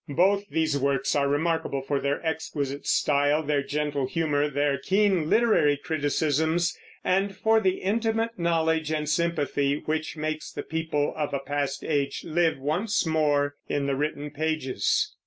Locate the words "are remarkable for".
1.15-1.99